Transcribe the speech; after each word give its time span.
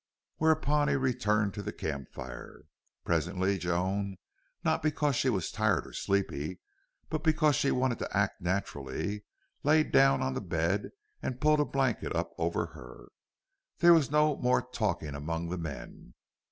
Whereupon 0.37 0.87
he 0.87 0.95
returned 0.95 1.53
to 1.53 1.61
the 1.61 1.71
camp 1.71 2.09
fire. 2.11 2.63
Presently 3.05 3.59
Joan, 3.59 4.17
not 4.63 4.81
because 4.81 5.15
she 5.15 5.29
was 5.29 5.51
tired 5.51 5.85
or 5.85 5.93
sleepy, 5.93 6.59
but 7.07 7.23
because 7.23 7.55
she 7.55 7.69
wanted 7.69 7.99
to 7.99 8.17
act 8.17 8.41
naturally, 8.41 9.25
lay 9.61 9.83
down 9.83 10.23
on 10.23 10.33
the 10.33 10.41
bed 10.41 10.89
and 11.21 11.39
pulled 11.39 11.59
a 11.59 11.65
blanket 11.65 12.15
up 12.15 12.31
over 12.39 12.65
her. 12.73 13.09
There 13.77 13.93
was 13.93 14.09
no 14.09 14.35
more 14.37 14.63
talking 14.63 15.13
among 15.13 15.49
the 15.49 15.57
men. 15.59 16.15